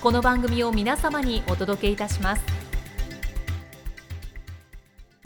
[0.00, 2.42] この番組を皆様にお届けいたします。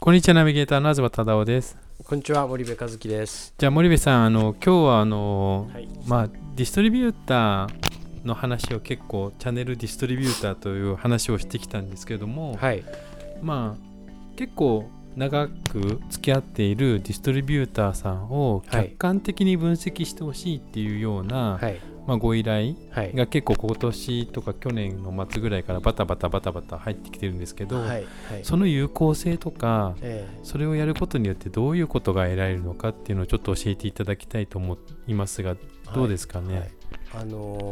[0.01, 1.77] こんにちはナビゲーターの東忠夫です。
[2.03, 3.53] こんにちは森部和樹です。
[3.57, 5.87] じゃあ森部さんあの今日はあの、はい。
[6.05, 12.83] まあディストリビューターの話を結構チャンネルディストリビューターという話をしてきたんですけども、はい。
[13.41, 18.89] まあ結構長く付き合っているディストリビューターさんをはい。
[18.89, 23.13] 客観的に分析してほしいっていうような、はいまあ、ご依頼はい。
[23.15, 28.05] が結構今年とか去年の末ぐらいからバタバタバタバタ入ってきてるんですけど、はいはい。
[28.43, 35.55] その有効性とかえそれをやることによってどういうことが得られるのかっていうのをちょっと教えていただきたいと思いますがえ
[35.93, 36.71] どうですかね、はい
[37.21, 37.71] あの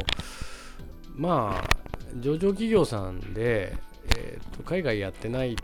[1.16, 1.68] まあ
[2.20, 3.76] 上場企業さんで、
[4.16, 5.56] えーと海外やってない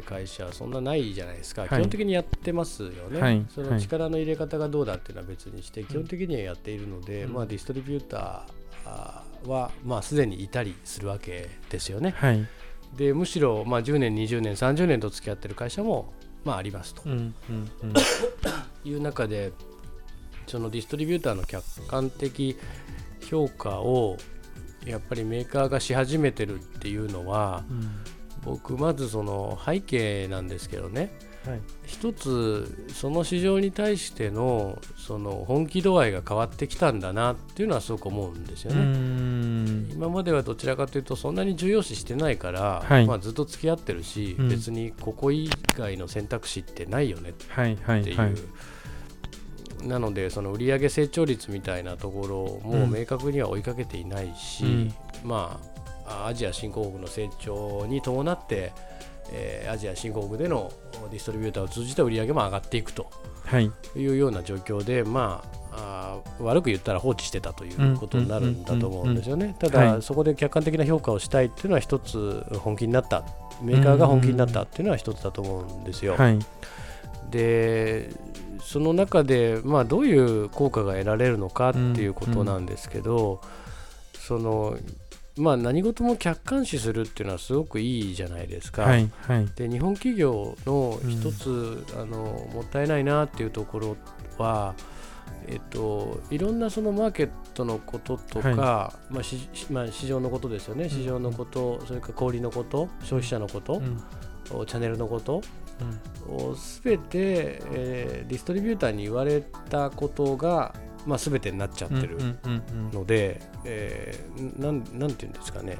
[0.00, 1.70] って会社はそんなないじゃないですか、はい。
[1.70, 3.46] 基本的にやってますよね、はい。
[3.54, 7.32] その力の入れ方がどうだっていうのは別にして、基本的にはやっているので、うん。
[7.32, 12.14] まあ、ディストリビューターは、まあ、すでにいたりするわけですよね。
[12.16, 12.46] はい、
[12.96, 16.12] でむしろ、まあ、10年、20年、30年と付き合ってる会社も、
[16.44, 17.02] まあ、ありますと。
[17.06, 17.94] うんうんうん。
[18.84, 19.52] いう中で
[20.46, 22.56] そのディストリビューターの客観的
[23.22, 24.18] 評価を
[24.84, 27.64] やっぱりメーカーがし始めてるっていうのは
[28.44, 31.10] 僕まずその背景なんですけどね。
[31.46, 31.60] はい。
[31.86, 38.82] 一つその市場に対してのその本気度合いが変わってきたんだなっていうのはすごく思うんですよね。
[38.82, 39.90] ん。
[39.92, 43.06] 今まではどちらかというとそんなに重要視してないから、はい。
[43.06, 44.48] まあ、ずっと付き合ってるし、うん。
[44.48, 48.30] 別にここ以外の選択肢ってないよねはいはっていう、いはい
[49.82, 54.94] なのでその売上成長率みたいなところも明確には追いかけていないし、うん。
[55.24, 55.73] まあ
[56.06, 58.72] アジア新興国の成長に伴って、
[59.32, 60.70] えーアジア新興国での
[61.10, 63.10] ディストリビューターを通じた売上も上がっていくと。
[63.44, 63.70] はい。
[63.96, 65.42] いうような状況でま
[65.72, 69.56] ああー悪く言ったら放置してたということになるんだと思うんですよね。
[69.58, 70.02] ただ、はい。
[70.02, 73.24] そこで客観的な評価をしたいっていうのは一つ本気になった
[73.62, 76.16] メーカーが本気になったっていうのは一つだと思うんですよ。
[76.16, 76.38] はい。
[77.30, 78.10] で
[78.62, 83.42] その中で、まあ、どういう効果が得られるのかっていうことなんですけど、
[84.18, 84.76] その
[85.36, 88.82] まあ、何事も客観視するっていうのはすごくいいじゃないですか。
[88.82, 89.48] はいはい。
[89.56, 93.96] で日本企業の一つ、あのもったいないなっていうところ
[94.38, 94.74] は、
[95.48, 104.66] えっと、いろんなそのマーケットのこととか、はまあしまあ、市場のことですよね、市場のこと、それから小売りのこと、消費者のことう、ん。
[104.66, 105.42] チャンネルのこと、
[106.38, 106.56] うん。
[106.56, 110.74] すべて、えーディストリビューターに言われたことが、
[111.06, 112.18] まあ、全てになっちゃってる
[112.92, 115.78] ので、えーなんなんていうんですかね、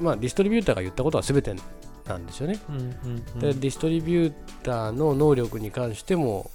[0.00, 1.54] まあ、ディストリビューターが言ったことは全て
[2.06, 2.58] なんですよね。
[3.40, 6.50] でディストリビューターの能力に関しても、お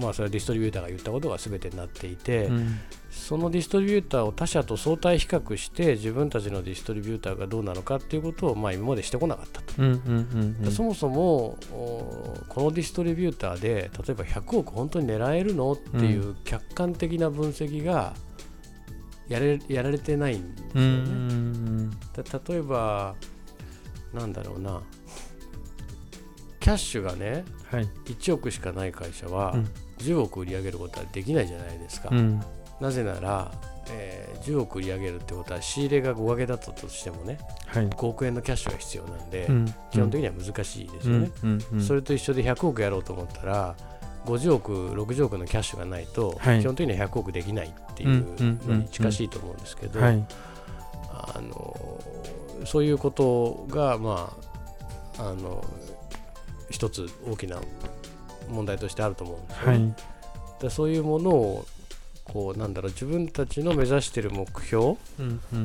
[0.00, 2.78] まあ、それはディストリビューターが言ったことが全てになっていて、うん
[3.12, 9.74] そのディストリビューターを他社と相対比較して自分たちのディストリビューターがどうなのかっていうことを、まあ、今までしてこなかったと。
[9.82, 18.14] うんうんうんうんそもそもおこのディストリビューターで例えば100億本当に狙えるのっていう客観的な分析が
[19.28, 21.84] やれやられてないんですようんうね。
[21.84, 21.90] ん
[22.24, 23.14] た例えば
[24.14, 27.88] なんだろうなキャッシュがねはい。
[28.06, 29.68] 1億しかない会社はうん。
[29.98, 32.08] 10億売り上げることはできないじゃないですか。
[32.10, 32.42] うん。
[32.80, 33.52] なぜなら、
[33.90, 37.88] えー10億売り上げるってことは仕入れが5掛けだったとしてもねはい。
[37.88, 39.74] 5億円のキャッシュが必要なんで、うん。
[39.92, 41.30] 基本的には難しいですよね。
[41.80, 43.76] それと一緒で100億やろうと思ったら
[44.26, 46.60] 50億60億のキャッシュがないと、はい。
[46.60, 48.34] 基本的には100億できないっていう
[48.66, 50.26] のに近しいと思うんですけど、はい。
[51.12, 52.00] あの
[52.64, 54.32] そういうことがま
[55.18, 55.64] ああの
[56.72, 57.58] 一つ大きな
[58.48, 59.72] 問題としてあると思うんですよね。
[59.72, 59.94] はい。
[60.62, 61.66] でそういうものを
[62.24, 64.94] こうなんだろう自分たちの目指している目標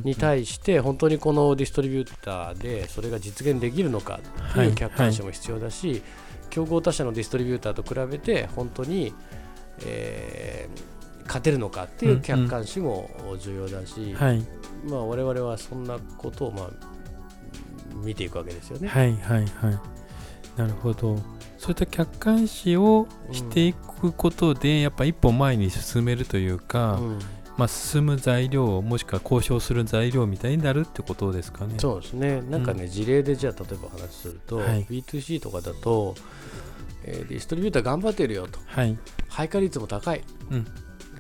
[0.04, 4.20] に対して本当にこのディストリビューターでそれが実現できるのか
[4.50, 4.70] ってはい。
[4.70, 6.02] いう客観視も必要だし、
[6.50, 9.14] 競合他社のディストリビューターと比べて本当に、
[9.86, 13.10] えー勝てるのかっていう客観視も
[13.42, 14.42] 重要だし、はい。
[14.90, 16.70] まあ、我々はそんなことをまあ
[18.02, 18.88] 見ていくわけですよね。
[18.88, 19.80] はいはいはい
[20.58, 21.18] なるほど。
[21.58, 27.20] そういった客観視をしていくことで、やっぱ一歩前に進めるというか、うん。
[27.58, 31.76] まあ、進む材料もしくは交渉する材料みたいになるってことですかね。
[31.80, 34.86] そうですね、なんかね、事例でじゃあ、例えばお話しすると、はい。
[34.86, 36.16] B2C とかだと、
[37.04, 40.68] えーディストリビューター頑張ってるよと、はい、配下率も高い、うん。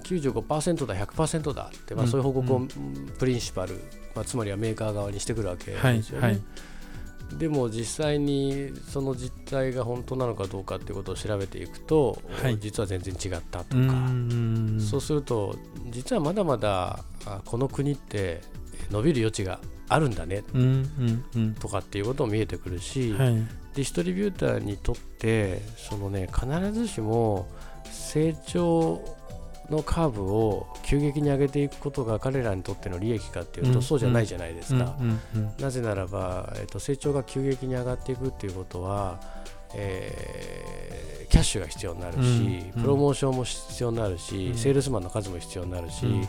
[0.04, 2.12] 95%だ、100%だって、まあ、うん。
[2.12, 2.68] そういう報告を、う
[3.18, 3.74] プリンシパル、
[4.16, 6.28] まあ、つまりはメーカー側にしてくるわけはいですよね。
[6.28, 6.42] はい
[7.34, 12.58] でも実際にその実態が本当なのかどうかっていうことを調べていくと、はい。
[12.60, 14.80] 実は全然違ったとか、ん。
[14.80, 15.56] そうすると
[15.90, 18.42] 実はまだまだあこの国って
[18.92, 19.60] 伸びる余地が
[19.90, 20.44] あるんだね
[21.60, 23.34] とかっていうことも見えてくるし、うんはい。
[23.76, 27.48] ディストリビューターにとってそのね必ずしも
[27.92, 29.02] 成長
[29.70, 33.82] のカーブを急激に上げていくことが彼らにとっての利益かっていうと、うん。
[33.82, 34.96] そうじゃないじゃないですか。
[35.60, 39.20] なぜならば、えっと成長が急激に上がっていくっていうことは、
[39.76, 42.82] えーキャッシュが必要になるし、うん。
[42.82, 44.58] プロモーションも必要になるし、うん。
[44.58, 46.28] セールスマンの数も必要になるし、うん。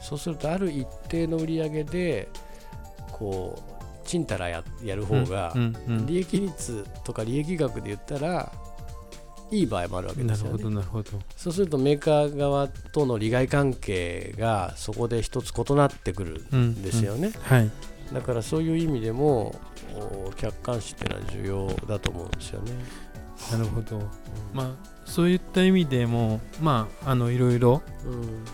[0.00, 2.28] そうするとある一定の売り上げで
[3.12, 3.62] こ
[4.04, 5.54] うちんたらややる方が、
[6.06, 8.50] 利益率とか利益額で言ったら
[9.50, 10.52] いい場合もあるわけですよね。
[10.52, 10.70] なるほど。
[10.70, 11.10] なるほど。
[11.36, 17.32] そうするとメーカー側との利害関係がそこで一つ異なってくるうんんですよね。
[17.42, 17.70] はい。
[18.12, 19.60] だからそういう意味でも
[19.94, 22.72] お客観視っていうのは重要だと思うんですよね。
[23.52, 23.98] なるほど。
[24.52, 28.44] まあそういった意味でもまああのいろいろうん。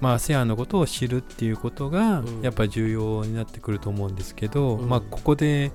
[0.00, 2.40] まあ ASEAN のことを知るっていうことがうん。
[2.40, 4.88] やっぱ重要になってくると思うんですけど、うん。
[4.88, 5.72] まあここで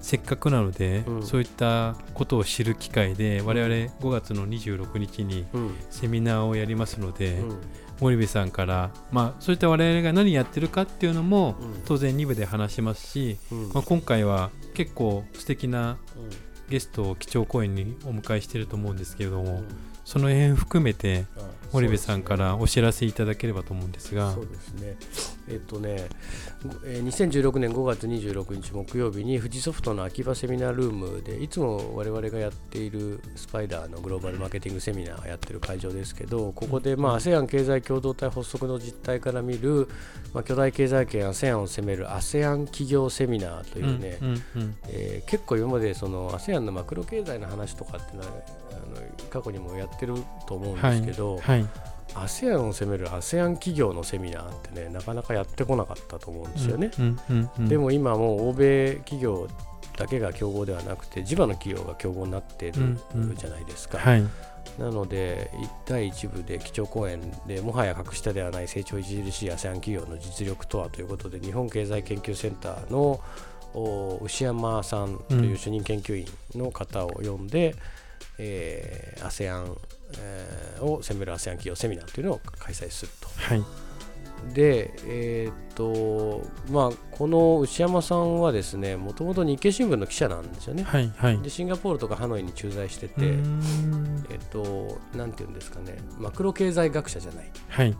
[0.00, 1.22] せっかくなので、うん。
[1.22, 5.74] そういったことを知る機会で我々5月の26日にうん。
[5.90, 7.58] セミナーをやりますので、うん。
[8.00, 11.82] 森部さんから、まあ、そういった我々が何やってるかっていうのもうん。
[11.84, 13.68] 当然2部で話しますし、うん。
[13.72, 16.30] まあ、今回は結構素敵なうん。
[16.68, 19.68] ゲストを基調講演にお迎えしていると思うんですけれども、うん
[20.08, 24.32] その辺含めてあ森部さんからお知らせいただければと思うんですが。
[24.32, 24.96] そうですね。
[25.48, 26.08] えっとね、
[26.62, 39.88] ごえー2016年5月26日木曜日に富士ソフトの秋葉セミナールームでいつも我々がやっているスパイダーのグローバルマーケティングセミナーをやってる会場ですけどここで、まあ、ASEAN 経済共同体発足の実態から見る、
[40.34, 44.18] まあ、巨大経済圏 ASEAN を攻める ASEAN 企業セミナーというね、
[44.88, 48.28] えー結構今までその ASEAN のマクロ経済の話とかっていうのは
[48.72, 50.14] あの過去にもやってる
[50.46, 51.66] と思うんですけど、はい
[52.14, 59.46] ASEAN を攻める ASEAN 企業のセミナーってねなかなかやってこなかったと思うんですよね、うんうんうんでも今もう欧米企業
[59.96, 64.22] だけが競合ではなくて地場の企業が競合になっているうんうんじゃないですか、はい。
[64.78, 73.20] なので1対1部で基調講演でもはや格下ではない成長著しい ASEAN 企業の実力とはということで日本経済研究センターの
[73.74, 77.74] お牛山さんという主任研究員の方を呼んで、
[78.38, 79.76] えー ASEAN、
[80.18, 83.28] えーを攻める ASEAN 企業セミナーというのを開催すると。
[83.36, 83.64] はい
[84.54, 90.84] で、えーっとまあ、この牛山さんはですねもともと日経新聞の記者なんですよね。
[90.84, 93.16] はいはいでシンガポールとかハノイに駐在してうて、
[94.30, 97.50] えっと、なんていうんですかね、マクロ経済学者じゃない。
[97.68, 97.96] はい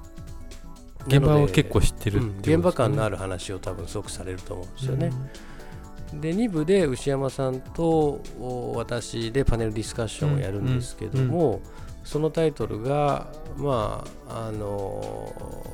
[1.06, 5.10] 現場を結構知ってるうんっていう現場感のあるる話を多分すごくされると思うんですよね。
[6.14, 11.62] で、2部で牛山さんとお私でパネルディスカッションをやるんですけども、
[12.04, 15.66] そのタイトルが、まあ、あの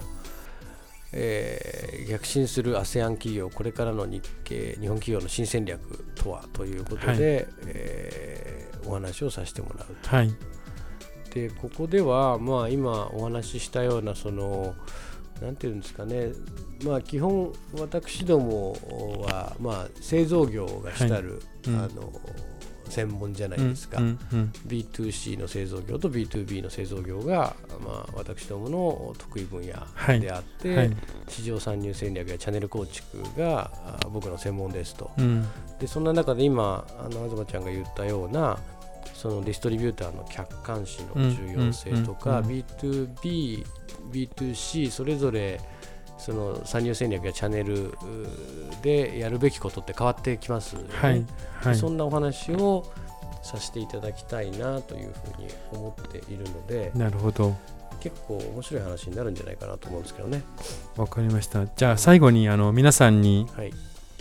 [1.13, 7.47] えー逆進する ASEAN 企業、これからの日系日本企業の新戦略とはということで、はい。
[7.67, 10.09] えーお話をさせてもらうと。
[10.09, 10.35] はい。
[11.33, 14.75] でここでは、まあ、今お話ししたようなその
[15.41, 16.33] なんていうんですかね、
[16.85, 18.73] まあ、基本私ども
[19.27, 21.77] は、まあ、製造業が主たる、うん。
[21.77, 22.13] あの
[22.89, 30.21] 専門じゃないうんですか、うんうん B2C の製造業と B2B の製造業が、まあ、私どもの得意分野はい。
[30.21, 30.97] であって、はい。
[31.29, 35.11] 市場参入戦略やチャンネル構築があ僕の専門ですと。
[35.19, 35.47] うん。
[35.81, 38.59] でそんな中で今あの東ちゃんが言ったような
[39.15, 43.65] そのディストリビューターの客観視の重要性とか、うんうん B2B、
[44.15, 45.61] B2C それぞれ
[46.17, 47.93] その参入戦略やチャンネル
[48.83, 51.27] でやるべきことって変わってきますよね、はい
[51.61, 51.77] はい。
[51.77, 52.91] そんなお話を
[53.43, 57.55] させていただきたいなというふうに思っているのでなるほど。
[58.01, 60.43] 結構面白い話になるんじゃないかなと思うんですけどね。
[60.97, 61.67] わかりました。
[61.67, 63.73] じゃあ最後にあの皆さんにはい。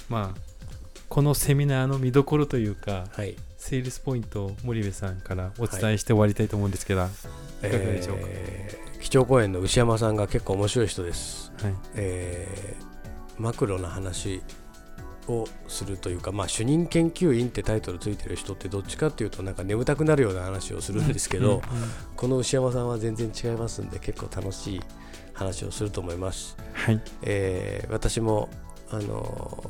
[0.10, 0.40] まあ
[1.10, 3.36] このセミナーの見どころというかはい。
[3.58, 7.08] セールスポイントを森部さんからお伝えして終わりたいと思うんですけど、は
[7.64, 8.24] いいかがでしょうか？
[8.28, 8.83] えー
[9.13, 11.53] 基調講演の牛山さんが結構面白い人です。
[11.62, 11.74] はい。
[11.93, 12.84] えー
[13.38, 14.41] マクロな話
[15.27, 21.62] をするというか、まあ、主任研究員ってタイトルついてる人ってどっちかっていうとなんか眠たくなるような話をするんですけど、
[22.15, 24.82] この牛山さんは全然違いますんで結構楽しい
[25.34, 27.01] 話をすると思います、はい。
[27.22, 28.50] えー私も
[28.89, 29.70] あの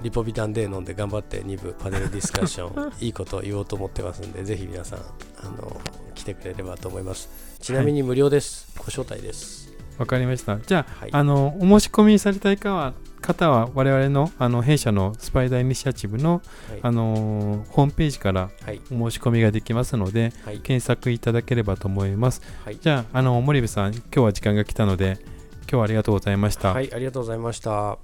[0.00, 5.02] ーリポビタン D 飲んで頑張って2部パネルディスカッション いいことを言おうと思ってますんでぜひ皆さん、あ
[5.44, 5.80] の
[6.26, 7.28] てくれればと思います。
[7.60, 9.72] ちなみに無料です、ご招待です。
[9.98, 10.58] わかりました。
[10.58, 11.10] じゃあはい。
[11.12, 12.92] あのお申し込みされたい方は
[13.22, 16.80] 方は我々のあの弊社のスパイダーイニシアチブの、はい。
[16.82, 18.80] あのーホームページからはい。
[18.92, 20.58] お申し込みができますのではい。
[20.58, 22.42] 検索いただければと思います。
[22.64, 22.78] はい。
[22.78, 25.18] じゃああの森部さん今日は時間が来たので
[25.62, 27.98] 今日はありがとうございました、はい、ありがとうございました。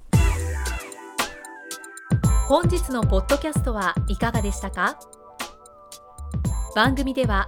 [2.47, 4.99] 本日のポッドキャストはいかがでしたか？
[6.75, 7.47] 番組では